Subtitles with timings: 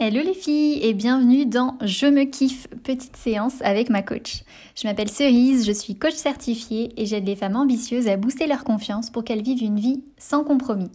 [0.00, 4.44] Hello les filles et bienvenue dans Je me kiffe, petite séance avec ma coach.
[4.76, 8.62] Je m'appelle Cerise, je suis coach certifiée et j'aide les femmes ambitieuses à booster leur
[8.62, 10.92] confiance pour qu'elles vivent une vie sans compromis.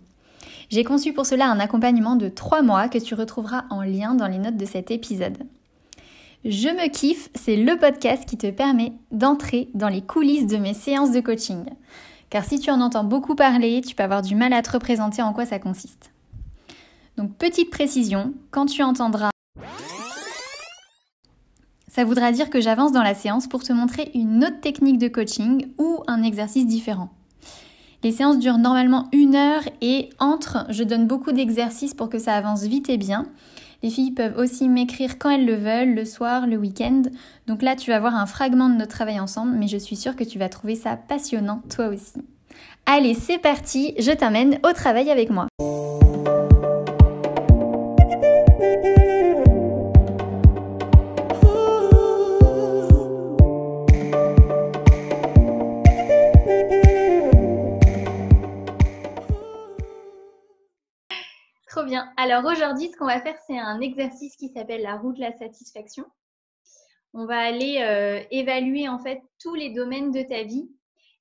[0.70, 4.28] J'ai conçu pour cela un accompagnement de 3 mois que tu retrouveras en lien dans
[4.28, 5.38] les notes de cet épisode.
[6.46, 10.74] Je me kiffe, c'est le podcast qui te permet d'entrer dans les coulisses de mes
[10.74, 11.66] séances de coaching.
[12.30, 15.22] Car si tu en entends beaucoup parler, tu peux avoir du mal à te représenter
[15.22, 16.13] en quoi ça consiste.
[17.18, 19.30] Donc petite précision, quand tu entendras
[21.94, 25.08] ça voudra dire que j'avance dans la séance pour te montrer une autre technique de
[25.08, 27.12] coaching ou un exercice différent.
[28.02, 32.34] Les séances durent normalement une heure et entre, je donne beaucoup d'exercices pour que ça
[32.34, 33.28] avance vite et bien.
[33.84, 37.04] Les filles peuvent aussi m'écrire quand elles le veulent, le soir, le week-end.
[37.46, 40.16] Donc là, tu vas voir un fragment de notre travail ensemble, mais je suis sûre
[40.16, 42.26] que tu vas trouver ça passionnant toi aussi.
[42.88, 45.48] Allez, c'est parti, je t'amène au travail avec moi.
[62.18, 65.32] Alors aujourd'hui, ce qu'on va faire, c'est un exercice qui s'appelle la roue de la
[65.38, 66.06] satisfaction.
[67.14, 70.70] On va aller euh, évaluer en fait tous les domaines de ta vie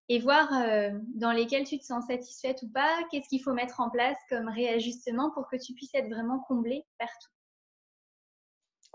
[0.08, 3.80] et voir euh, dans lesquels tu te sens satisfaite ou pas, qu'est-ce qu'il faut mettre
[3.80, 7.30] en place comme réajustement pour que tu puisses être vraiment comblée partout.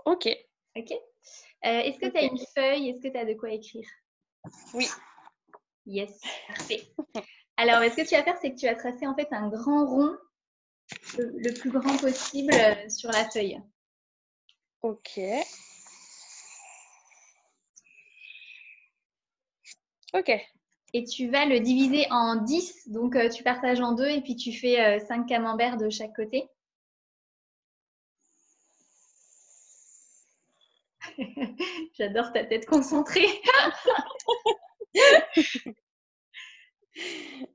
[0.04, 0.28] Ok.
[0.76, 0.92] Ok?
[0.92, 0.98] Euh,
[1.62, 2.90] est-ce que tu as une feuille?
[2.90, 3.88] Est-ce que tu as de quoi écrire?
[4.74, 4.86] Oui.
[5.86, 6.82] Yes, parfait.
[7.56, 9.86] Alors, ce que tu vas faire, c'est que tu vas tracer en fait un grand
[9.86, 10.16] rond
[11.18, 13.60] le, plus grand possible euh, sur la feuille.
[14.82, 15.20] Ok.
[20.14, 20.30] Ok.
[20.94, 24.36] Et tu vas le diviser en 10, donc euh, tu partages en deux et puis
[24.36, 26.48] tu fais 5 euh, camemberts de chaque côté.
[31.98, 33.28] J'adore ta tête concentrée.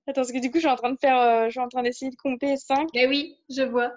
[0.07, 1.67] Attends, parce que du coup, je suis en train de faire, euh, je suis en
[1.69, 2.89] train d'essayer de compter 5.
[2.93, 3.91] Eh oui, je vois.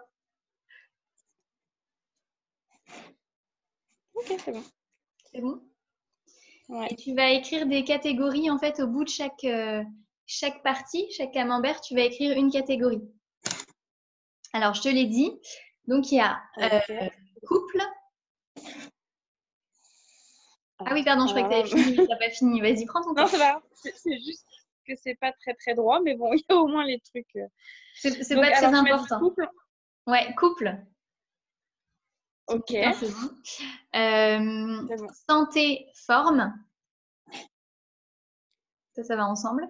[4.14, 4.62] Ok, c'est bon.
[5.30, 5.60] C'est bon?
[6.90, 9.84] Et tu vas écrire des catégories en fait au bout de chaque, euh,
[10.26, 13.02] chaque partie, chaque camembert, tu vas écrire une catégorie.
[14.52, 15.32] Alors, je te l'ai dit.
[15.86, 17.08] Donc, il y a euh,
[17.46, 17.78] couple.
[20.78, 21.96] Ah oui, pardon, je crois que tu avais fini.
[21.96, 22.60] Tu pas fini.
[22.60, 23.22] Vas-y, prends ton temps.
[23.22, 24.46] Non, c'est pas C'est juste
[24.86, 27.36] que c'est pas très très droit, mais bon, il y a au moins les trucs.
[27.36, 27.47] Euh.
[27.94, 29.19] C'est pas très important.
[29.19, 29.48] Couple.
[30.06, 30.76] Ouais, couple.
[32.48, 32.74] Ok.
[33.94, 34.88] Euh,
[35.28, 36.54] santé, forme.
[38.94, 39.69] Ça, ça va ensemble.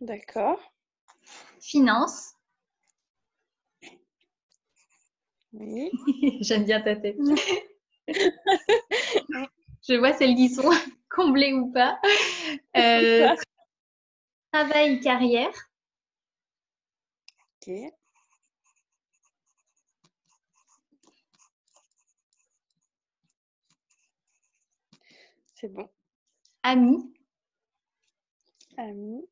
[0.00, 0.60] D'accord.
[1.60, 2.34] Finance.
[5.52, 5.90] Oui.
[6.40, 7.16] J'aime bien ta tête.
[9.86, 10.62] Je vois celles qui sont
[11.10, 12.00] comblées ou pas.
[12.76, 13.36] Euh,
[14.50, 15.52] travail, carrière.
[17.66, 17.72] Ok.
[25.54, 25.88] C'est bon.
[26.62, 27.14] Ami.
[28.78, 29.26] Ami.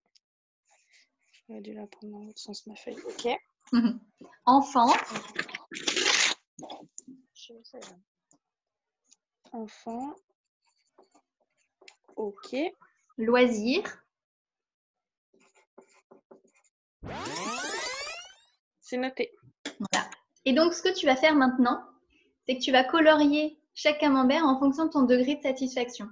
[1.32, 2.98] J'aurais dû la prendre dans l'autre sens, ma feuille.
[3.06, 3.28] Ok.
[4.44, 4.92] Enfant.
[9.52, 10.14] Enfant.
[12.16, 12.56] Ok.
[13.18, 13.82] Loisir.
[18.80, 19.32] C'est noté.
[19.64, 20.08] Voilà.
[20.44, 21.82] Et donc, ce que tu vas faire maintenant,
[22.46, 26.08] c'est que tu vas colorier chaque camembert en fonction de ton degré de satisfaction.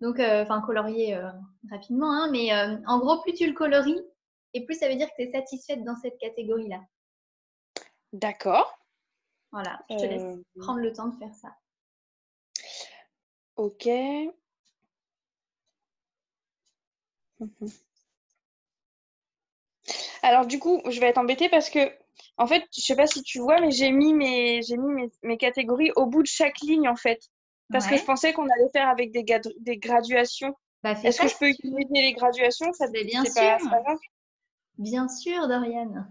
[0.00, 1.30] Donc, euh, enfin, colorier euh,
[1.70, 4.00] rapidement, hein, mais euh, en gros, plus tu le colories,
[4.52, 6.80] et plus ça veut dire que tu es satisfaite dans cette catégorie-là.
[8.12, 8.78] D'accord.
[9.52, 11.54] Voilà, je te laisse prendre le temps de faire ça.
[13.56, 13.88] Ok.
[17.42, 17.70] Mhm.
[20.22, 21.90] Alors du coup, je vais être embêtée parce que,
[22.36, 25.36] en fait, je sais pas si tu vois, mais j'ai mis mes, j'ai mis mes,
[25.36, 27.20] catégories au bout de chaque ligne en fait,
[27.70, 29.24] parce que je pensais qu'on allait faire avec des,
[29.60, 30.54] des graduations.
[30.82, 32.72] Bah, Est-ce que je peux utiliser les graduations?
[32.72, 33.58] Ça, bien sûr.
[34.78, 36.06] Bien sûr, Dorian.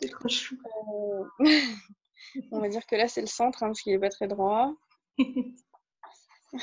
[0.00, 0.58] c'est trop chou.
[0.66, 1.24] Euh,
[2.52, 4.74] on va dire que là, c'est le centre, hein, parce qu'il n'est pas très droit.
[5.18, 6.58] je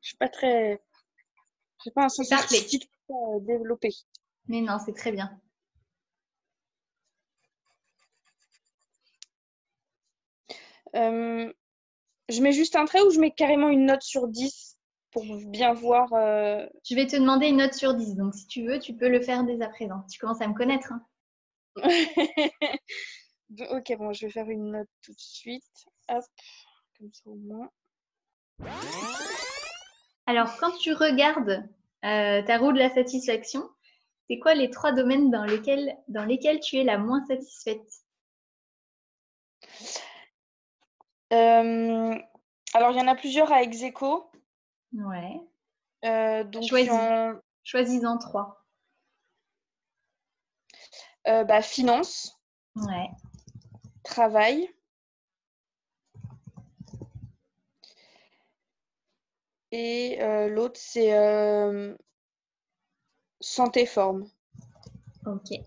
[0.00, 0.80] suis pas très.
[1.84, 3.90] J'ai pas un sens artistique euh, développé.
[4.48, 5.30] Mais non, c'est très bien.
[10.94, 11.52] Euh,
[12.28, 14.78] je mets juste un trait ou je mets carrément une note sur 10
[15.10, 16.08] pour bien voir.
[16.12, 19.20] Je vais te demander une note sur 10, donc si tu veux, tu peux le
[19.20, 20.04] faire dès à présent.
[20.10, 20.92] Tu commences à me connaître.
[20.92, 21.06] Hein.
[23.70, 25.86] ok, bon, je vais faire une note tout de suite.
[26.08, 26.24] Hop,
[26.98, 27.70] comme ça au moins.
[30.26, 31.68] Alors, quand tu regardes
[32.02, 33.68] ta roue de la satisfaction,
[34.28, 37.86] c'est quoi les trois domaines dans lesquels, dans lesquels tu es la moins satisfaite?
[41.32, 42.14] Euh,
[42.74, 44.30] Alors, il y en a plusieurs à Execo.
[44.94, 45.40] Ouais.
[46.04, 46.64] Euh, donc,
[47.64, 48.64] Choisis-en trois.
[51.28, 52.40] Euh, bah, finance.
[52.74, 53.08] Ouais.
[54.02, 54.68] Travail.
[59.72, 61.12] Et l'autre, c'est
[63.40, 64.28] santé forme.
[65.26, 65.58] Ok.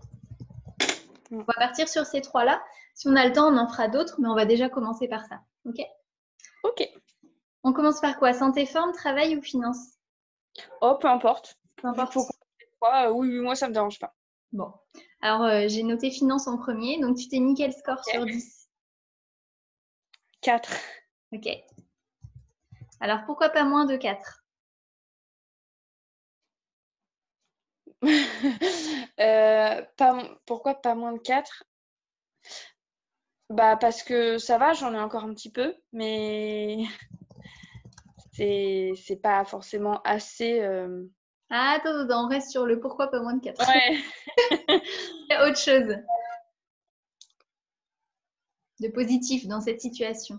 [1.30, 2.62] On va partir sur ces trois-là.
[2.94, 5.26] Si on a le temps, on en fera d'autres, mais on va déjà commencer par
[5.26, 5.40] ça.
[5.64, 5.80] Ok?
[6.62, 6.88] Ok.
[7.62, 8.32] On commence par quoi?
[8.32, 9.78] Santé forme, travail ou finance?
[10.80, 11.58] Oh, peu importe.
[11.76, 12.16] Peu importe.
[12.16, 14.14] Euh, oui, oui, moi, ça me dérange pas.
[14.52, 14.72] Bon.
[15.20, 17.00] Alors, euh, j'ai noté finance en premier.
[17.00, 18.68] Donc, tu t'es mis quel score sur 10
[20.42, 20.70] 4.
[21.32, 21.48] Ok.
[23.00, 24.44] Alors, pourquoi pas moins de 4
[29.18, 29.82] Euh,
[30.44, 31.64] pourquoi pas moins de 4
[33.48, 36.84] Bah parce que ça va, j'en ai encore un petit peu, mais
[38.32, 40.60] c'est pas forcément assez.
[40.60, 41.04] Euh.
[41.48, 43.66] Ah, attends, on reste sur le pourquoi pas moins de 4.
[43.66, 43.98] Ouais.
[44.68, 45.96] Il y a autre chose
[48.80, 50.38] de positif dans cette situation.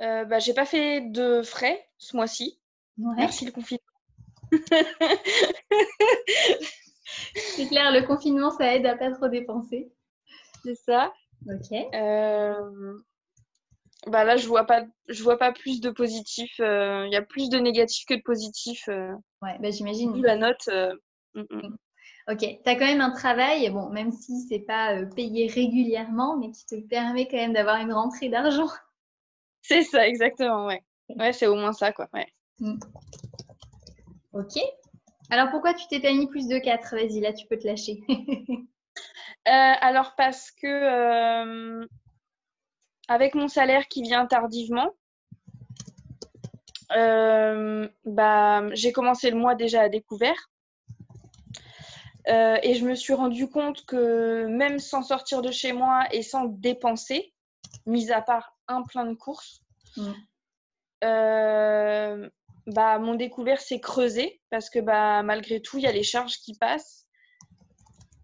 [0.00, 2.58] Euh, bah, j'ai pas fait de frais ce mois-ci.
[2.96, 3.82] Merci le confinement.
[7.34, 9.92] c'est clair, le confinement, ça aide à pas trop dépenser.
[10.64, 11.12] C'est ça.
[11.46, 11.72] Ok.
[11.94, 12.98] Euh,
[14.06, 16.58] bah là, je vois pas, je vois pas plus de positif.
[16.60, 18.88] Euh, il y a plus de négatifs que de positifs.
[19.42, 20.20] Ouais, bah, j'imagine.
[20.22, 20.68] la note.
[21.34, 21.76] Mm, mm.
[22.30, 26.50] Ok, tu as quand même un travail, bon, même si c'est pas payé régulièrement, mais
[26.50, 28.68] qui te permet quand même d'avoir une rentrée d'argent.
[29.68, 30.82] C'est ça, exactement, ouais.
[31.10, 32.08] Ouais, c'est au moins ça, quoi.
[32.14, 32.26] Ouais.
[32.58, 32.78] Mm.
[34.32, 34.58] Ok.
[35.30, 38.00] Alors pourquoi tu t'es pas mis plus de 4 Vas-y, là, tu peux te lâcher.
[39.46, 39.50] Euh,
[39.80, 41.86] alors parce que euh,
[43.06, 44.90] avec mon salaire qui vient tardivement,
[46.96, 50.50] euh, bah, j'ai commencé le mois déjà à découvert.
[52.26, 56.46] et je me suis rendu compte que même sans sortir de chez moi et sans
[56.46, 57.32] dépenser,
[57.86, 59.62] mis à part un plein de courses,
[59.96, 60.12] mm.
[61.04, 62.30] euh,
[62.66, 66.38] bah, mon découvert s'est creusé parce que bah, malgré tout, il y a les charges
[66.38, 67.06] qui passent.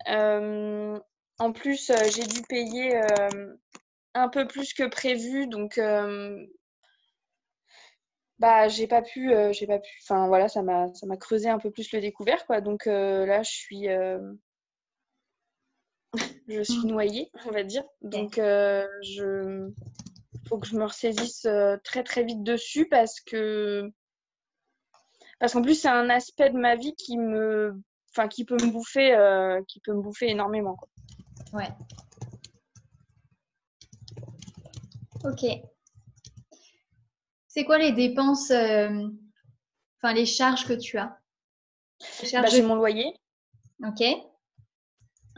[0.08, 0.98] Euh,
[1.38, 3.00] en plus, euh, j'ai dû payer
[4.14, 5.80] un peu plus que prévu, donc
[8.40, 9.90] bah j'ai pas pu, j'ai pas pu.
[10.02, 12.60] Enfin voilà, ça m'a ça m'a creusé un peu plus le découvert quoi.
[12.60, 13.86] Donc là, je suis
[16.48, 16.90] je suis mm.
[16.90, 17.84] noyée, on va dire.
[18.02, 19.72] Donc je
[20.48, 23.90] faut que je me ressaisisse euh, très très vite dessus parce que
[25.38, 27.80] parce qu'en plus c'est un aspect de ma vie qui me
[28.10, 30.76] enfin qui peut me bouffer euh, qui peut me bouffer énormément
[31.52, 31.70] ouais.
[35.24, 35.46] Ok.
[37.48, 39.08] C'est quoi les dépenses euh,
[39.98, 41.18] enfin les charges que tu as?
[42.34, 43.16] Bah, j'ai mon loyer.
[43.82, 44.04] Ok.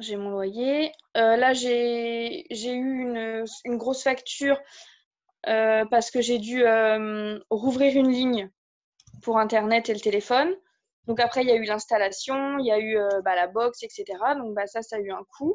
[0.01, 0.91] J'ai mon loyer.
[1.15, 4.59] là, j'ai eu une, une, grosse facture
[5.47, 8.51] parce que j'ai dû euh, rouvrir une ligne
[9.23, 10.55] pour Internet et le téléphone.
[11.07, 13.83] Donc après, il y a eu l'installation, il y a eu euh, bah, la box,
[13.83, 14.05] etc.
[14.37, 15.55] Donc bah, ça, ça a eu un coût.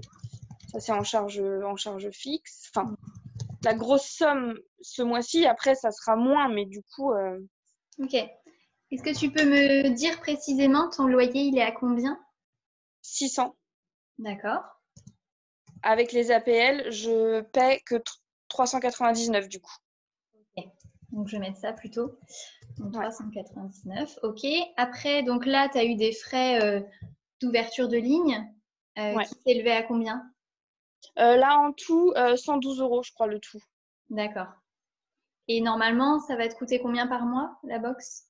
[0.72, 2.70] Ça, c'est en charge, en charge fixe.
[2.74, 2.96] Enfin,
[3.64, 7.14] la grosse somme ce mois-ci, après, ça sera moins, mais du coup...
[8.00, 8.14] Ok.
[8.14, 12.18] Est-ce que tu peux me dire précisément ton loyer, il est à combien?
[13.02, 13.56] 600.
[14.20, 14.64] D'accord.
[15.84, 17.96] Avec les APL, je paie que
[18.51, 19.74] 399 du coup.
[20.36, 20.65] Ok,
[21.12, 22.17] donc je vais mettre ça plutôt.
[22.77, 24.46] Donc 399, ok.
[24.77, 26.81] Après, donc là, tu as eu des frais euh,
[27.41, 28.46] d'ouverture de ligne
[28.98, 30.29] euh, qui s'élevaient à combien?
[31.17, 33.62] Euh, Là, en tout, 112 euros, je crois, le tout.
[34.10, 34.50] D'accord.
[35.48, 38.27] Et normalement, ça va te coûter combien par mois, la box?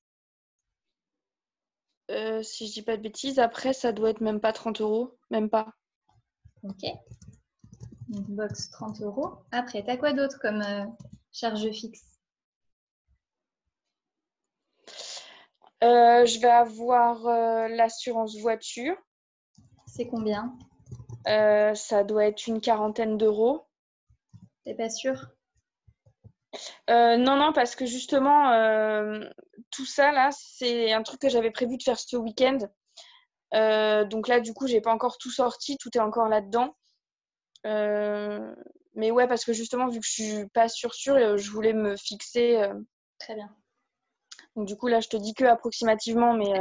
[2.42, 5.48] Si je dis pas de bêtises, après, ça doit être même pas 30 euros, même
[5.48, 5.72] pas.
[6.62, 6.84] Ok
[8.08, 9.34] box 30 euros.
[9.50, 10.84] Après, tu as quoi d'autre comme euh,
[11.32, 12.18] charge fixe?
[15.82, 18.96] Euh, Je vais avoir euh, l'assurance voiture.
[19.86, 20.56] C'est combien?
[21.26, 23.66] Ça doit être une quarantaine d'euros.
[24.64, 25.28] T'es pas sûr?
[26.88, 28.50] Non, non, parce que justement,
[29.70, 32.58] tout ça, là, c'est un truc que j'avais prévu de faire ce week-end.
[33.52, 36.74] Donc là, du coup, j'ai pas encore tout sorti, tout est encore là-dedans.
[37.64, 41.96] Mais ouais, parce que justement, vu que je suis pas sûre, sûre, je voulais me
[41.96, 42.68] fixer.
[43.18, 43.54] Très bien.
[44.56, 46.52] Donc du coup, là, je te dis que approximativement, mais.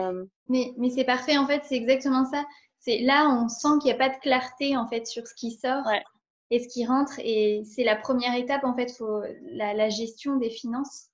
[0.48, 2.46] Mais, mais c'est parfait, en fait, c'est exactement ça.
[2.80, 5.52] C'est là, on sent qu'il n'y a pas de clarté, en fait, sur ce qui
[5.52, 5.86] sort.
[5.86, 6.04] Ouais
[6.52, 7.14] et ce qui rentre.
[7.20, 11.08] Et c'est la première étape, en fait, faut la, gestion des finances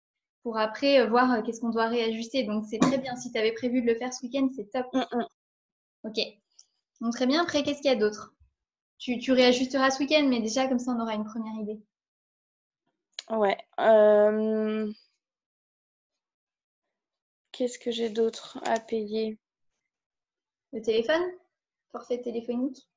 [0.43, 2.43] pour après euh, voir euh, qu'est-ce qu'on doit réajuster.
[2.43, 3.15] Donc, c'est très bien.
[3.15, 4.87] Si tu avais prévu de le faire ce week-end, c'est top.
[4.93, 5.25] Mm, mm.
[6.03, 6.19] Ok.
[7.01, 7.43] Donc, très bien.
[7.43, 8.33] Après, qu'est-ce qu'il y a d'autre?
[8.97, 11.79] Tu, tu, réajusteras ce week-end, mais déjà, comme ça, on aura une première idée.
[13.29, 13.57] Ouais.
[13.79, 14.91] Euh,
[17.51, 19.37] qu'est-ce que j'ai d'autre à payer?
[20.73, 21.23] Le téléphone?
[21.91, 22.87] Forfait téléphonique?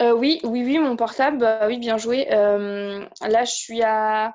[0.00, 2.32] Euh, oui, oui, oui, mon portable, bah oui, bien joué.
[2.32, 4.34] Euh, là, je suis à.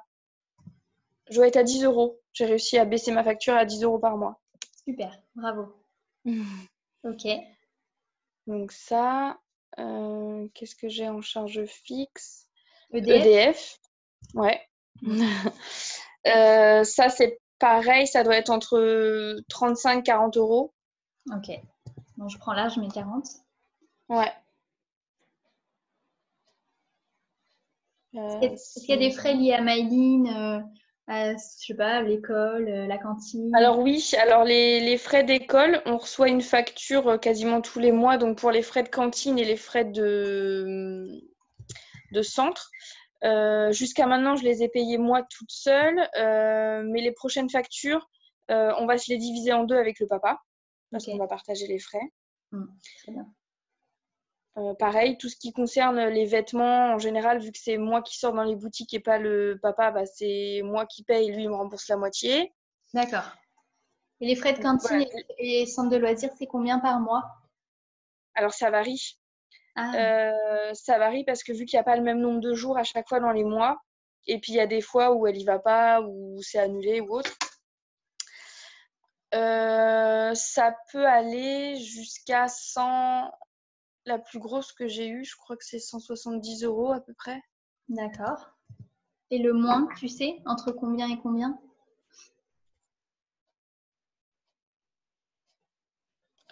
[1.30, 2.20] Je dois être à 10 euros.
[2.34, 4.42] J'ai réussi à baisser ma facture à 10 euros par mois.
[4.86, 5.74] Super, bravo.
[7.04, 7.28] ok.
[8.48, 9.40] Donc, ça.
[9.80, 12.48] Euh, qu'est-ce que j'ai en charge fixe?
[12.94, 13.80] EDF.
[14.36, 14.62] E ouais.
[16.86, 20.74] ça, c'est pareil, ça doit être entre 35 et 40 euros.
[21.32, 21.60] Ok.
[22.18, 23.26] Bon, je prends là, je mets 40.
[24.10, 24.32] Ouais.
[28.14, 30.60] Est-ce qu'il y a des frais liés à Myline, euh,
[31.08, 35.98] à, je sais pas, l'école, euh, la cantine Alors oui, alors les, frais d'école, on
[35.98, 39.46] reçoit une facture euh, quasiment tous les mois, donc pour les frais de cantine et
[39.46, 41.22] les frais de,
[42.12, 42.70] de centre.
[43.72, 48.10] Jusqu'à maintenant, je les ai payés moi toute seule, mais les prochaines factures,
[48.50, 50.42] on va se les diviser en deux avec le papa,
[50.92, 52.12] parce qu'on va partager les frais.
[52.52, 52.66] Mmh,
[53.02, 53.26] très bien.
[54.58, 58.18] Euh, pareil, tout ce qui concerne les vêtements, en général, vu que c'est moi qui
[58.18, 61.50] sors dans les boutiques et pas le papa, bah, c'est moi qui paye, lui il
[61.50, 62.54] me rembourse la moitié.
[62.94, 63.32] D'accord.
[64.22, 65.06] Et les frais de cantine
[65.40, 67.24] et, centre de loisirs, c'est combien par mois?
[68.36, 69.20] Alors ça varie.
[69.76, 69.92] Ah.
[69.96, 72.78] Euh, ça varie parce que vu qu'il n'y a pas le même nombre de jours
[72.78, 73.82] à chaque fois dans les mois,
[74.28, 77.02] et puis il y a des fois où elle y va pas, ou c'est annulé
[77.02, 77.32] ou autre.
[79.34, 83.32] Euh, ça peut aller jusqu'à 100,
[84.06, 87.42] la plus grosse que j'ai eue, je crois que c'est 170 euros à peu près.
[87.90, 88.52] D'accord.
[89.32, 91.60] Et le moins, tu sais, entre combien et combien?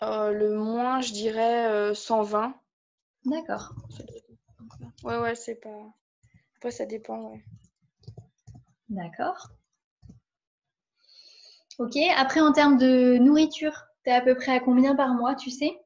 [0.02, 2.48] Euh, Le moins, je dirais 120.
[2.48, 3.74] Euh, D'accord.
[5.04, 5.94] Ouais, ouais, c'est pas.
[6.58, 7.44] Après, ça dépend, ouais.
[8.90, 9.50] D'accord.
[11.80, 11.98] Ok.
[12.16, 15.50] Après, en termes de nourriture, tu es à peu près à combien par mois, tu
[15.50, 15.80] sais?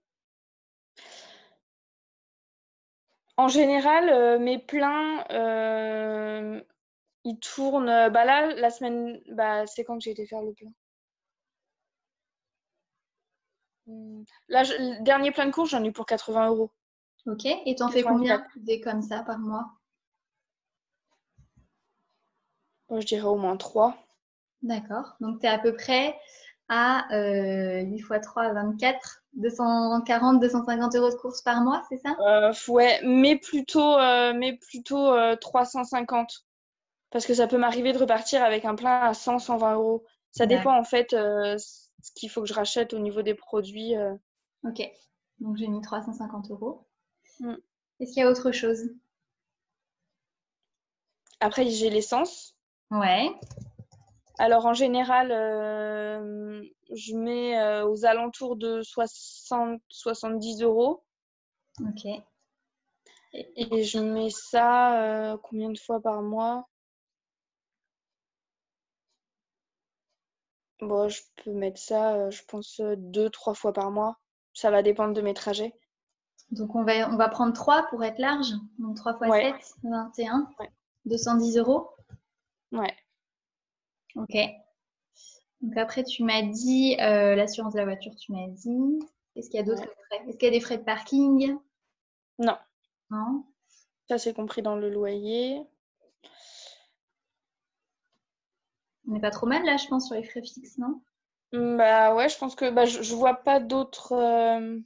[3.37, 6.61] En général, euh, mes pleins, euh,
[7.25, 7.89] ils tournent.
[7.89, 10.71] Euh, bah là, la semaine, bah, c'est quand que j'ai été faire le plein
[13.87, 14.23] hmm.
[14.47, 16.71] Là, le dernier plein de cours, j'en ai eu pour 80 euros.
[17.25, 17.45] Ok.
[17.45, 19.65] Et t'en fais combien des comme ça par mois?
[22.89, 23.97] Je dirais au moins 3.
[24.61, 25.15] D'accord.
[25.19, 26.17] Donc, tu es à peu près
[26.69, 32.15] à 8 x 3, 24, 240, 250 euros de course par mois, c'est ça?
[32.19, 36.29] Euh, Ouais, mais plutôt, euh, mais plutôt 350.
[36.29, 36.33] Euh,
[37.11, 40.03] Parce que ça peut m'arriver de repartir avec un plein à 100, 120 euros.
[40.31, 43.93] Ça dépend en fait ce qu'il faut que je rachète au niveau des produits.
[44.63, 44.81] Ok,
[45.39, 46.87] donc j'ai mis 350 euros.
[47.39, 47.55] Mm.
[47.99, 48.89] Est-ce qu'il y a autre chose?
[51.39, 52.55] Après, j'ai l'essence.
[52.91, 53.29] Ouais.
[54.37, 56.61] Alors en général, euh,
[56.93, 61.03] je mets euh, aux alentours de 60-70 euros.
[61.81, 62.05] Ok.
[63.33, 66.67] Et, je mets ça euh, combien de fois par mois?
[70.81, 74.17] Bon, je peux mettre ça, je pense, deux, trois fois par mois.
[74.53, 75.73] Ça va dépendre de mes trajets.
[76.51, 78.53] Donc on va, on va prendre 3 pour être large.
[78.79, 80.49] Donc 3 fois 7, 21.
[81.05, 81.89] 210 euros?
[82.71, 82.95] Ouais.
[84.15, 84.37] Ok.
[85.61, 88.99] Donc après, tu m'as dit euh, l'assurance de la voiture, tu m'as dit.
[89.35, 90.21] Est-ce qu'il y a d'autres frais?
[90.27, 91.57] Est-ce qu'il y a des frais de parking?
[92.39, 92.57] Non.
[93.09, 93.43] Non.
[94.07, 95.61] Ça, c'est compris dans le loyer.
[99.07, 101.01] On n'est pas trop mal là, je pense, sur les frais fixes, non?
[101.53, 104.13] Mmh, Bah ouais, je pense que bah, je, ne vois pas d'autres.
[104.13, 104.79] Euh,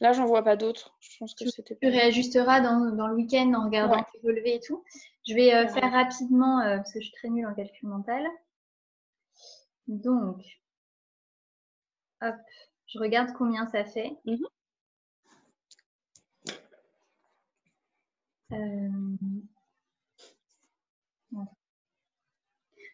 [0.00, 0.96] là, j'en vois pas d'autres.
[1.00, 1.76] Je pense que c'était.
[1.80, 4.84] Tu réajusteras dans, le week-end en regardant tes relevés et tout.
[5.26, 8.24] Je vais euh, faire rapidement parce que je suis très nulle en calcul mental.
[9.86, 10.42] Donc,
[12.22, 12.34] hop,
[12.86, 14.16] je regarde combien ça fait.
[14.24, 14.46] Mhm.
[18.52, 19.16] Euh,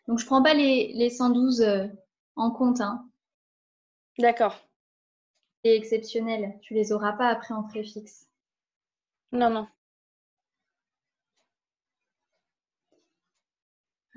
[0.08, 1.86] Donc, je prends pas les, les 112 euh,
[2.34, 2.80] en compte.
[2.80, 3.08] Hein.
[4.18, 4.58] D'accord.
[5.64, 6.58] C'est exceptionnel.
[6.62, 8.26] Tu les auras pas après en frais fixes.
[9.30, 9.68] Non, non.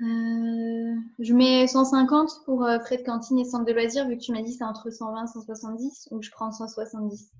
[0.00, 4.22] Euh, je mets 150 pour euh, frais de cantine et centre de loisirs, vu que
[4.22, 7.30] tu m'as dit c'est entre 120 et 170, ou je prends 170.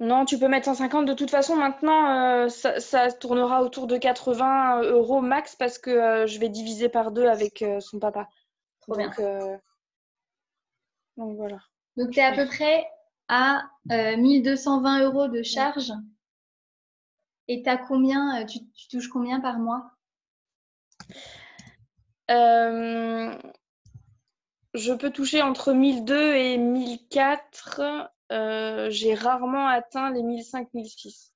[0.00, 1.06] Non, tu peux mettre 150.
[1.06, 6.38] De toute façon, maintenant, euh, ça, tournera autour de 80 euros max parce que je
[6.40, 8.28] vais diviser par deux avec son papa.
[8.80, 9.60] Trop donc, bien.
[11.16, 11.58] donc voilà.
[11.96, 12.86] Donc tu es à peu près
[13.28, 15.92] à 1220 euros de charge.
[17.46, 18.58] Et as combien, tu
[18.90, 19.93] touches combien par mois?
[22.30, 23.36] Euh,
[24.74, 28.10] je peux toucher entre 1002 et 1004.
[28.32, 31.32] Euh, j'ai rarement atteint les 1005, 1006.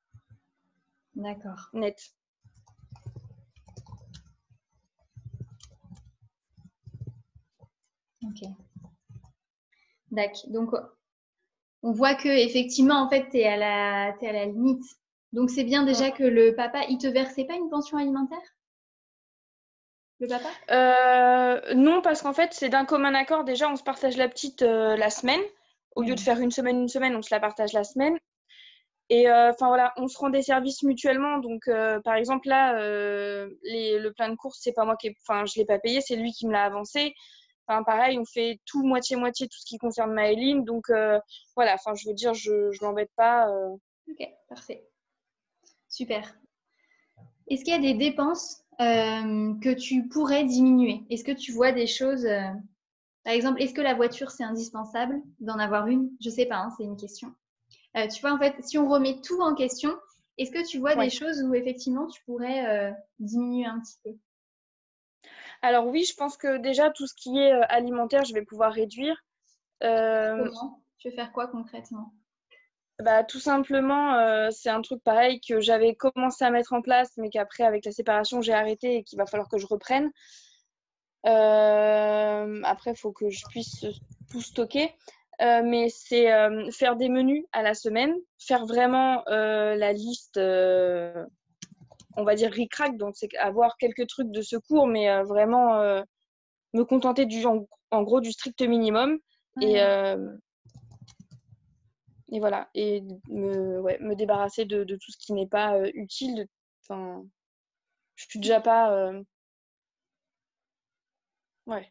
[1.14, 1.68] D'accord.
[1.72, 1.96] Net.
[8.24, 8.48] Ok.
[10.10, 10.50] D'accord.
[10.50, 10.70] Donc,
[11.82, 14.84] on voit que effectivement, en fait, tu es, à la, à la limite.
[15.32, 18.57] Donc, c'est bien déjà que le papa, il te versait pas une pension alimentaire?
[20.20, 20.48] Le papa?
[20.70, 23.44] Euh, Non, parce qu'en fait, c'est d'un commun accord.
[23.44, 25.40] Déjà, on se partage la petite euh, la semaine.
[25.96, 28.16] Au lieu de faire une semaine, une semaine, on se la partage la semaine.
[29.10, 31.38] Et euh, enfin voilà, on se rend des services mutuellement.
[31.38, 31.68] Donc,
[32.04, 35.78] par exemple, là, le plein de courses, c'est pas moi qui, enfin, je l'ai pas
[35.78, 37.14] payé, c'est lui qui me l'a avancé.
[37.66, 40.64] Enfin, pareil, on fait tout moitié-moitié, tout ce qui concerne Maëline.
[40.64, 40.88] Donc,
[41.56, 43.48] voilà, enfin, je veux dire, je ne l'embête pas.
[44.08, 44.84] Ok, parfait.
[45.88, 46.34] Super.
[47.48, 51.02] Est-ce qu'il y a des dépenses euh, que tu pourrais diminuer.
[51.10, 52.48] Est-ce que tu vois des choses euh,
[53.24, 56.10] Par exemple, est-ce que la voiture, c'est indispensable d'en avoir une?
[56.20, 57.34] Je ne sais pas, hein, c'est une question.
[57.96, 59.90] Euh, tu vois, en fait, si on remet tout en question,
[60.36, 64.10] est-ce que tu vois des choses où effectivement tu pourrais diminuer un petit peu?
[65.62, 69.24] Alors oui, je pense que déjà tout ce qui est alimentaire, je vais pouvoir réduire.
[69.80, 70.84] Comment?
[70.98, 72.12] Tu veux faire quoi concrètement?
[73.00, 77.12] Bah, tout simplement, euh, c'est un truc pareil que j'avais commencé à mettre en place,
[77.16, 80.10] mais qu'après, avec la séparation, j'ai arrêté et qu'il va falloir que je reprenne.
[81.26, 83.86] Euh, après, il faut que je puisse
[84.30, 84.92] tout stocker.
[85.40, 86.26] Euh, mais c'est
[86.72, 93.14] faire des menus à la semaine, faire vraiment la liste, on va dire ric-rac, donc
[93.16, 96.02] c'est avoir quelques trucs de secours, mais vraiment
[96.74, 99.20] me contenter du, en, gros du strict minimum.
[99.60, 99.80] Et,
[102.30, 105.90] et voilà, et me, ouais, me débarrasser de, de, tout ce qui n'est pas euh,
[105.94, 106.46] utile.
[106.82, 107.24] Enfin,
[108.16, 108.92] je suis déjà pas.
[108.92, 109.22] Euh,
[111.66, 111.90] ouais.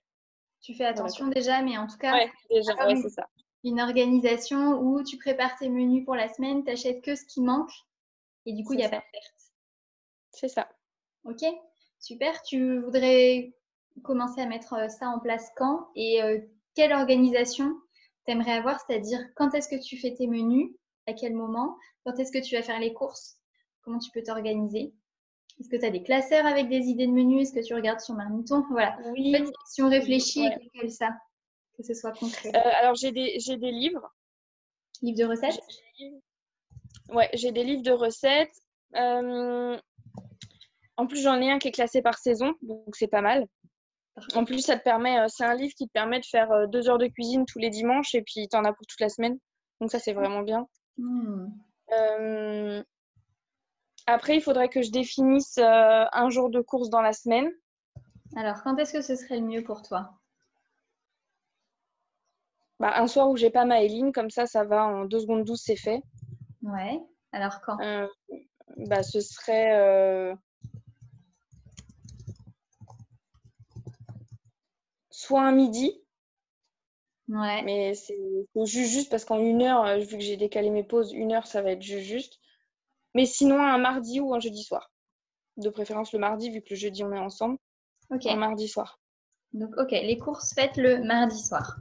[0.61, 3.27] Tu fais attention déjà, mais en tout cas, ouais, déjà, ouais, c'est ça.
[3.63, 7.41] Une organisation où tu prépares tes menus pour la semaine, tu achètes que ce qui
[7.41, 7.71] manque
[8.45, 9.53] et du coup, il n'y a pas de perte.
[10.31, 10.69] C'est ça.
[11.23, 11.43] Ok,
[11.99, 12.41] super.
[12.43, 13.55] Tu voudrais
[14.03, 15.89] commencer à mettre euh, ça en place quand?
[15.95, 16.21] Et
[16.75, 17.75] quelle organisation
[18.31, 20.71] aimerais avoir, c'est-à-dire quand est-ce que tu fais tes menus,
[21.07, 23.37] à quel moment, quand est-ce que tu vas faire les courses,
[23.81, 24.93] comment tu peux t'organiser?
[25.59, 27.47] Est-ce que tu as des classeurs avec des idées de menus?
[27.47, 28.63] Est-ce que tu regardes sur Marmiton?
[28.69, 28.97] Voilà.
[29.11, 29.35] Oui.
[29.35, 30.89] En fait, si on réfléchit, ouais.
[30.89, 31.09] ça,
[31.75, 32.49] que ce soit concret.
[32.49, 34.13] Euh, alors, j'ai des, des, livres.
[35.01, 35.59] Livres de recettes?
[37.09, 38.53] Ouais, j'ai des livres de recettes.
[38.95, 39.79] Euh,
[40.97, 43.47] en plus, j'en ai un qui est classé par saison, donc c'est pas mal.
[44.35, 46.67] En plus, ça te permet, euh, c'est un livre qui te permet de faire euh,
[46.67, 49.09] deux heures de cuisine tous les dimanches et puis tu en as pour toute la
[49.09, 49.37] semaine.
[49.79, 50.67] Donc ça, c'est vraiment bien.
[50.97, 51.47] Hmm.
[51.91, 52.83] Euh,
[54.07, 57.51] après, il faudrait que je définisse un jour de course dans la semaine.
[58.35, 60.11] Alors, quand est-ce que ce serait le mieux pour toi?
[62.79, 65.43] Bah, Un soir où j'ai pas ma Eline, comme ça, ça va en deux secondes
[65.43, 66.01] 12, c'est fait.
[66.61, 66.99] Ouais.
[67.31, 67.77] Alors quand?
[68.77, 70.33] Bah, Ce serait
[75.27, 76.01] soit un midi.
[77.27, 77.61] Ouais.
[77.63, 78.17] Mais c'est
[78.55, 81.45] juste, juste parce qu'en une heure, euh, vu que j'ai décalé mes pauses, une heure,
[81.45, 82.39] ça va être juste, juste.
[83.13, 84.91] Mais sinon, un mardi ou un jeudi soir.
[85.57, 87.57] De préférence le mardi, vu que le jeudi, on est ensemble.
[88.09, 88.25] Ok.
[88.25, 89.01] Un mardi soir.
[89.53, 91.77] Donc, ok, les courses faites le mardi soir.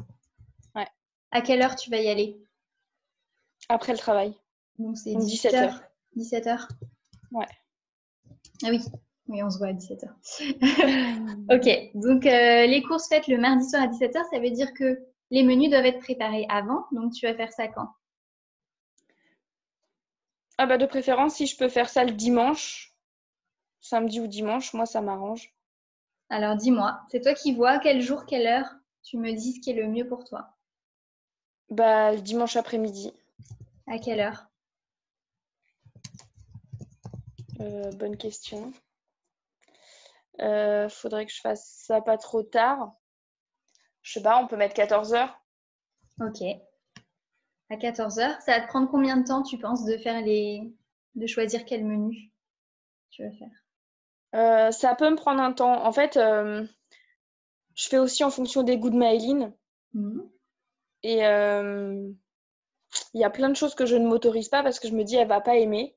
[0.75, 0.89] Ouais.
[1.31, 2.41] À quelle heure tu vas y aller?
[3.69, 4.35] Après le travail.
[4.79, 5.81] Donc, c'est 17h.
[6.17, 6.69] 17h
[7.31, 7.47] Ouais.
[8.65, 8.81] Ah oui,
[9.29, 10.09] oui, on se voit à 17h.
[11.51, 14.99] ok, donc euh, les courses faites le mardi soir à 17h, ça veut dire que
[15.31, 16.85] les menus doivent être préparés avant.
[16.93, 17.89] Donc tu vas faire ça quand?
[20.59, 22.95] Ah bah de préférence, si je peux faire ça le dimanche,
[23.81, 25.53] samedi ou dimanche, moi ça m'arrange.
[26.31, 28.71] Alors dis-moi, c'est toi qui vois quel jour, quelle heure
[29.03, 30.57] tu me dis ce qui est le mieux pour toi?
[31.71, 33.13] Bah le dimanche après-midi.
[33.89, 34.47] À quelle heure?
[37.61, 38.73] Euh, Bonne question.
[40.41, 42.95] Euh, faudrait que je fasse ça pas trop tard.
[44.03, 45.41] Je sais pas, on peut mettre 14 heures.
[46.21, 46.43] Ok.
[47.71, 50.73] À 14 heures, ça va te prendre combien de temps, tu penses, de faire les,
[51.17, 52.31] de choisir quel menu
[53.11, 53.49] tu veux faire?
[54.35, 55.85] Euh, ça peut me prendre un temps.
[55.85, 56.65] En fait, euh,
[57.75, 59.53] je fais aussi en fonction des goûts de Maëline.
[59.95, 60.31] Mhm.
[61.03, 62.09] Et euh,
[63.15, 65.05] il y a plein de choses que je ne m'autorise pas parce que je me
[65.05, 65.96] dis elle va pas aimer.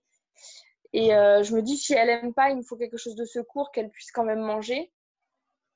[0.94, 3.26] Et euh, je me dis si elle aime pas, il me faut quelque chose de
[3.26, 4.92] secours qu'elle puisse quand même manger.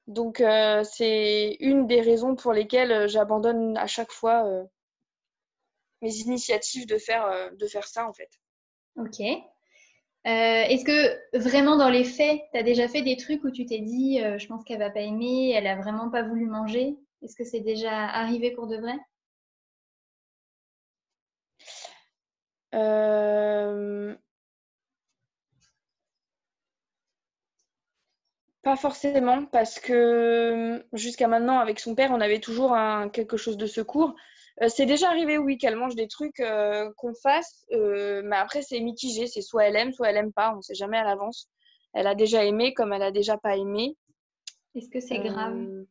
[0.08, 4.64] Donc euh, c'est une des raisons pour lesquelles euh, j'abandonne à chaque fois euh,
[6.02, 8.30] mes initiatives de faire, de faire ça en fait.
[8.98, 9.22] Ok.
[10.26, 13.80] Est-ce que vraiment dans les faits, tu as déjà fait des trucs où tu t'es
[13.80, 16.98] dit, je pense qu'elle va pas aimer, elle a vraiment pas voulu manger?
[17.22, 18.98] Est-ce que c'est déjà arrivé pour de vrai?
[22.74, 24.16] Euh,
[28.64, 33.58] Pas forcément, parce que jusqu'à maintenant, avec son père, on avait toujours un, quelque chose
[33.58, 34.16] de secours.
[34.62, 38.62] Euh, c'est déjà arrivé, oui, qu'elle mange des trucs euh, qu'on fasse, euh, mais après,
[38.62, 39.28] c'est mitigé.
[39.28, 40.56] C'est soit elle aime, soit elle aime pas.
[40.56, 41.50] On sait jamais à l'avance.
[41.94, 43.98] Elle a déjà aimé comme elle a déjà pas aimé.
[44.76, 45.56] Est-ce que c'est grave?
[45.58, 45.86] Euh,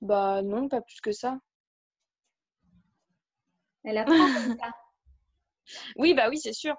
[0.00, 1.38] Bah non, pas plus que ça.
[3.84, 4.72] Elle apprend comme ça.
[5.96, 6.76] Oui, bah oui, c'est sûr.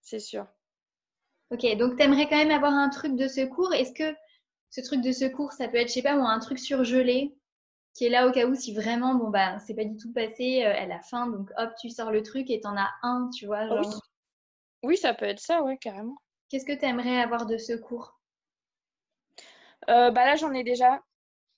[0.00, 0.46] C'est sûr.
[1.50, 3.72] Ok, donc tu aimerais quand même avoir un truc de secours.
[3.72, 4.16] Est-ce que
[4.70, 7.36] ce truc de secours, ça peut être, je sais pas moi, un truc surgelé
[7.94, 10.64] qui est là au cas où si vraiment, bon bah, c'est pas du tout passé,
[10.64, 13.46] euh, elle a faim, donc hop, tu sors le truc et t'en as un, tu
[13.46, 13.60] vois.
[13.70, 13.80] Ah
[14.82, 14.96] oui.
[14.96, 16.16] Ça peut être ça, ouais, carrément.
[16.50, 18.20] qu'est-ce que tu aimerais avoir de secours?
[19.88, 21.00] Euh, bah là, j'en ai déjà.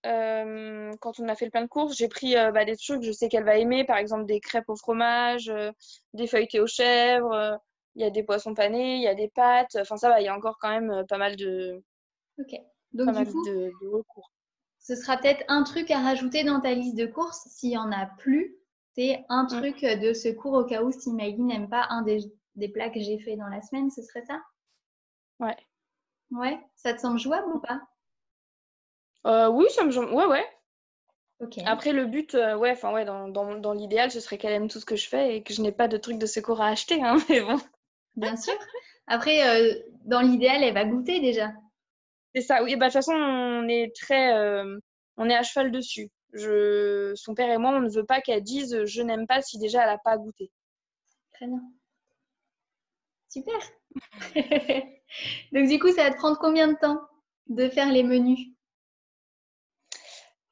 [0.06, 3.00] Euh, quand on a fait le plein de courses, j'ai pris euh, bah, des trucs
[3.00, 5.72] que je sais qu'elle va aimer, par exemple des crêpes au fromage, euh,
[6.14, 7.56] des feuilletés aux chèvres, euh,
[7.96, 9.76] il y a des poissons panés, il y a des pâtes.
[9.80, 11.82] Enfin, ça va, il y a encore quand même euh, pas mal de,
[12.38, 12.52] Ok.
[13.02, 14.30] pas Donc mal du coup, de, de recours.
[14.80, 17.46] ce sera peut-être un truc à rajouter dans ta liste de courses.
[17.48, 18.56] S'il y en a plus,
[18.96, 19.62] c'est un Mm.
[19.62, 22.18] truc de secours au cas où si Maggie n'aime pas un des,
[22.56, 24.40] des plats que j'ai fait dans la semaine, ce serait ça?
[25.40, 25.56] Ouais.
[26.30, 27.82] Ouais, ça te semble jouable ou pas?
[29.26, 30.44] Euh, oui, ça me semble- Ouais, ouais.
[31.40, 31.58] Ok.
[31.64, 34.66] Après, le but, euh, ouais, enfin, ouais, dans, dans, dans l'idéal, ce serait qu'elle aime
[34.68, 36.66] tout ce que je fais et que je n'ai pas de trucs de secours à
[36.66, 37.58] acheter, hein, mais bon.
[38.18, 38.54] Bien sûr.
[39.06, 41.52] Après, euh, dans l'idéal, elle va goûter déjà.
[42.34, 42.74] C'est ça, oui.
[42.74, 44.76] Bah, de toute façon, on est très, euh,
[45.16, 46.10] on est à cheval dessus.
[46.32, 49.58] Je, son père et moi, on ne veut pas qu'elle dise je n'aime pas si
[49.58, 50.50] déjà elle n'a pas goûté.
[51.32, 51.62] Très bien.
[53.28, 53.58] Super.
[55.52, 57.00] Donc du coup, ça va te prendre combien de temps
[57.46, 58.48] de faire les menus?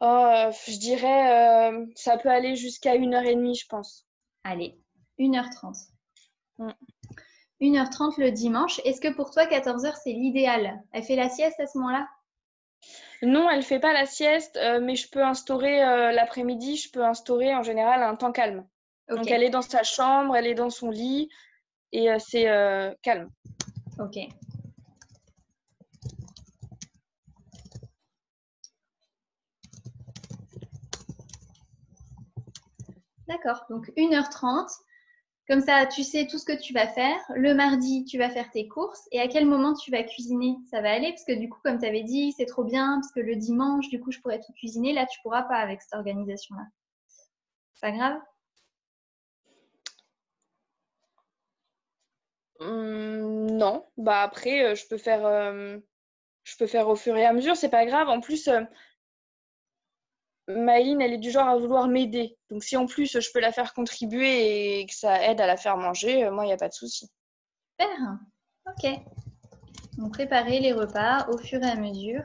[0.00, 4.06] Oh, je dirais, euh, ça peut aller jusqu'à une heure et demie, je pense.
[4.44, 4.78] Allez,
[5.18, 5.74] 1h30.
[6.58, 6.70] Mm.
[7.60, 8.80] 1h30 le dimanche.
[8.84, 10.82] Est-ce que pour toi, 14h, c'est l'idéal?
[10.92, 12.06] Elle fait la sieste à ce moment-là?
[13.22, 17.04] Non, elle fait pas la sieste, euh, mais je peux instaurer euh, l'après-midi, je peux
[17.04, 18.66] instaurer en général un temps calme.
[19.08, 21.30] Donc elle est dans sa chambre, elle est dans son lit
[21.92, 22.44] et euh, c'est
[23.02, 23.30] calme.
[23.98, 24.18] Ok.
[33.28, 34.68] D'accord, donc 1h30.
[35.48, 37.18] Comme ça, tu sais tout ce que tu vas faire.
[37.34, 39.08] Le mardi, tu vas faire tes courses.
[39.12, 40.56] Et à quel moment tu vas cuisiner?
[40.70, 43.00] Ça va aller Parce que du coup, comme tu avais dit, c'est trop bien.
[43.00, 44.92] Parce que le dimanche, du coup, je pourrais tout cuisiner.
[44.92, 46.64] Là, tu pourras pas avec cette organisation-là.
[47.80, 48.20] Pas grave?
[52.60, 55.78] Hum, non, bah après, euh, je peux faire, euh,
[56.44, 58.08] je peux faire au fur et à mesure, c'est pas grave.
[58.08, 58.62] En plus, euh,
[60.48, 62.36] Maïline, elle est du genre à vouloir m'aider.
[62.50, 65.56] Donc si en plus je peux la faire contribuer et que ça aide à la
[65.56, 67.10] faire manger, euh, moi, il n'y a pas de souci.
[67.80, 68.18] Super.
[68.66, 69.00] Ok.
[69.98, 72.22] Donc, préparer les repas au fur et à mesure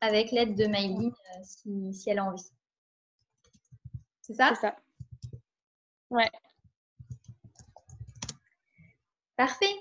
[0.00, 2.50] avec l'aide de Maïline euh, si, si elle a envie.
[4.20, 4.52] C'est ça?
[4.54, 4.76] C'est ça.
[6.10, 6.30] Ouais.
[9.36, 9.74] Parfait.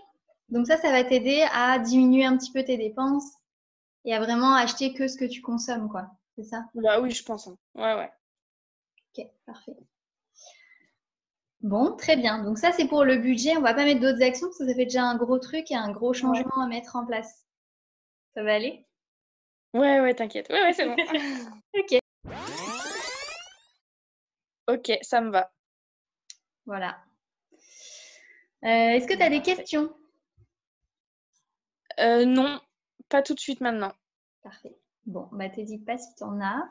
[0.50, 3.32] Donc ça, ça va t'aider à diminuer un petit peu tes dépenses
[4.06, 6.10] et à vraiment acheter que ce que tu consommes, quoi.
[6.40, 6.64] C'est ça?
[6.74, 7.48] Bah oui, je pense.
[7.48, 7.58] hein.
[7.76, 8.10] Ouais, ouais.
[9.18, 9.76] Ok, parfait.
[11.60, 12.42] Bon, très bien.
[12.46, 13.58] Donc ça, c'est pour le budget.
[13.58, 15.76] On va pas mettre d'autres actions parce que ça fait déjà un gros truc et
[15.76, 17.46] un gros changement à mettre en place.
[18.34, 18.86] Ça va aller?
[19.74, 20.48] Ouais, ouais, t'inquiète.
[20.50, 20.96] Ouais, ouais, c'est bon.
[21.78, 22.00] Ok.
[24.68, 25.52] Ok, ça me va.
[26.66, 27.04] Voilà.
[28.64, 29.94] Euh, Est-ce que tu as des questions?
[32.00, 32.62] Euh, non,
[33.10, 33.92] pas tout de suite maintenant.
[34.44, 34.79] Parfait.
[35.10, 36.70] Bon, bah t'hésites pas si tu en as.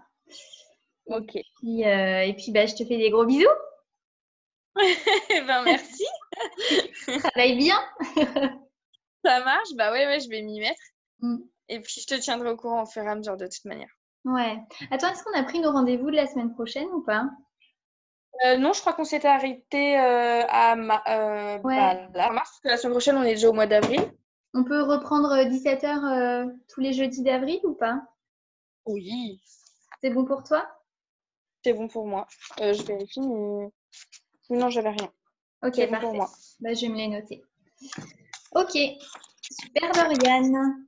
[1.06, 1.32] Ok.
[1.56, 3.48] Puis, euh, et puis, bah, je te fais des gros bisous.
[4.80, 6.04] Eh ben merci.
[7.34, 7.80] Travaille bien.
[9.24, 9.74] Ça marche.
[9.76, 10.80] Bah ouais, ouais, je vais m'y mettre.
[11.18, 11.38] Mm.
[11.68, 13.90] Et puis, je te tiendrai au courant au fur et à mesure de toute manière.
[14.24, 14.56] Ouais.
[14.92, 17.28] Attends, est-ce qu'on a pris nos rendez-vous de la semaine prochaine ou pas?
[18.46, 21.76] Euh, non, je crois qu'on s'était arrêté euh, à ma, euh, Ouais.
[21.76, 24.00] bah, là, en mars, parce que la semaine prochaine, on est déjà au mois d'avril.
[24.54, 28.00] On peut reprendre 17h tous les jeudis d'avril ou pas?
[28.88, 29.38] Oui.
[30.00, 30.66] C'est bon pour toi?
[31.62, 32.26] C'est bon pour moi.
[32.60, 33.68] Euh, je vérifie, mais...
[34.48, 35.12] Non, j'avais rien.
[35.62, 36.00] Ok, bon.
[36.00, 36.30] Pour moi.
[36.60, 37.44] Bah, je vais me les noter.
[38.52, 38.78] Ok,
[39.42, 40.86] super Doriane.